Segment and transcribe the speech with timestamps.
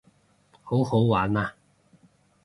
[0.63, 1.53] 好好玩啊